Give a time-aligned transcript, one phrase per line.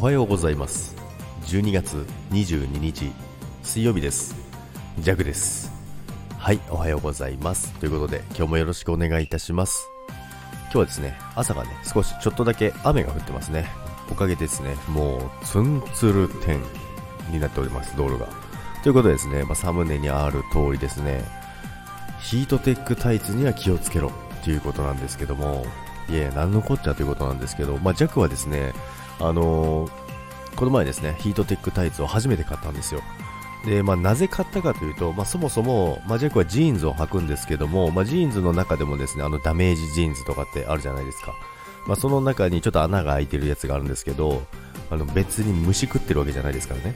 [0.00, 0.96] おはようございます。
[1.44, 3.12] 12月22日
[3.62, 4.34] 水曜日です。
[4.98, 5.70] ジャグです。
[6.38, 7.70] はいおはようございます。
[7.74, 9.90] ということで今日もよろしくお願いいたします。
[10.62, 13.66] 今日はですね朝がね少しちょっとだけ雨が降ってますね。
[14.10, 16.62] おかげですねもうツンツル天
[17.30, 18.26] になっております道路が。
[18.82, 21.22] ということでですね、まあ、サムネにある通りですね
[22.20, 24.10] ヒートテックタイツには気をつけろ
[24.40, 25.66] っていうことなんですけども
[26.10, 28.72] いえ、何のこっちゃということなんですけど、まあ、ジャックはですね、
[29.20, 29.99] あのー、
[30.56, 33.02] この前ですね、ヒートテックタイツを初めて買ったんですよ。
[33.64, 41.34] で、まあ、なぜ買ったかというと、まあ、そもそも、まあ、ジャックはジーンズを履くんですけども、まあ、ジーンズの中でもですね、あのダメージジーンズとかってあるじゃないですか。
[41.86, 44.42] まあ、その中にちょっと穴が開いてるやつがあるんですけど、
[44.90, 46.94] あの別に虫食ってるわけじゃないですからね。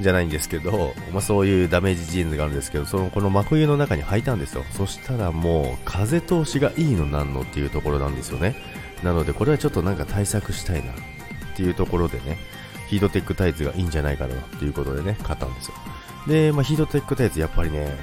[0.00, 4.64] じゃないんですけど、まあ、そういうダメージジーンズがあるんですけど、そのこの真冬の中に履いたんですよ。
[4.70, 8.56] そしたらもう風通しがいいのなんのっていうところなんですよね。
[9.02, 10.92] なのでこれはちょっとなんか対策したいな
[11.60, 12.38] ていうところでね、
[12.88, 15.74] ヒートテックタイツがいいんじゃないかなっていうことでね、買ったんですよ。
[16.26, 17.96] で、まあ、ヒートテックタイツやっぱりね、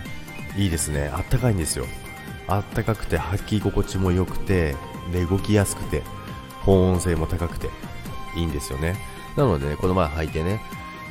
[0.56, 1.10] いいですね。
[1.14, 1.86] あったかいんですよ。
[2.48, 4.76] あったかくて履き心地も良くて、
[5.12, 6.04] で、動きやすくて、
[6.62, 7.70] 保温性も高くて、
[8.36, 8.96] いいんですよね。
[9.36, 10.62] なので、ね、この前履いてね、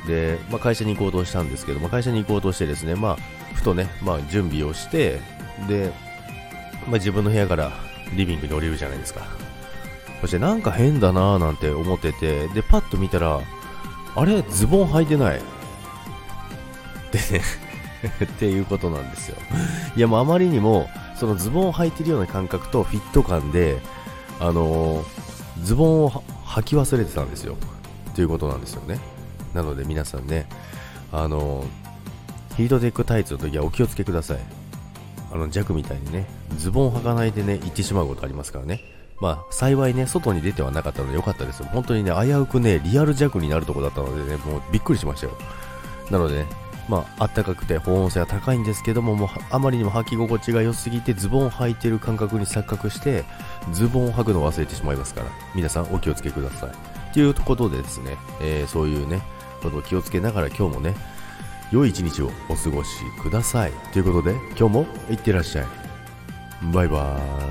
[0.07, 3.17] で、まあ、会社に行こうとしたんですけど、ま、会社に行こうとしてですね、まあ、
[3.53, 5.19] ふとね、まあ、準備をして、
[5.67, 5.91] で、
[6.87, 7.71] まあ、自分の部屋から
[8.15, 9.27] リビングに降りるじゃないですか。
[10.21, 13.39] そしてなんか変だなぁなんて思ってて、で、パッと見たら、
[14.15, 15.41] あれズボン履いてない。
[17.11, 17.43] でね
[18.23, 19.37] っていうことなんですよ。
[19.95, 23.79] いや、もうあまりにも、そのズボンを履いてるような感覚とフィット感で、
[24.39, 25.05] あのー、
[25.63, 27.55] ズボンを履き忘れてたんですよ。
[28.11, 28.99] っていうことなんですよね。
[29.53, 30.47] なので皆さんね、
[31.11, 31.65] あの、
[32.55, 34.39] ヒートテックタイツの時はお気をつけください。
[35.31, 36.25] あの、弱みたいにね、
[36.57, 38.81] ズボンを履かないでね、行ってしまうことありますからね。
[39.19, 41.63] まあ、幸いね、外に出てはなかったので良かったです。
[41.63, 45.33] 本当にね、危うくね、リアル弱になるとこだったのでね、もうびっくりしましたよ。
[46.11, 46.45] なのでね、
[46.87, 53.25] まあ、あったかくて保温性は高いんですけども、もうあまりにも履き心地が良すぎて、ズボンを履いてる感覚に錯覚して、
[53.71, 57.13] ズボンを履くのを忘れてしまいますから、皆さんお気をつけください。
[57.13, 59.21] ということでですね、えー、そういうね、
[59.61, 60.95] ことを気をつけながら今日もね、
[61.71, 62.89] 良い一日をお過ごし
[63.21, 63.73] ください。
[63.91, 65.65] ということで、今日もいってらっしゃい。
[66.71, 67.46] バイバーイ。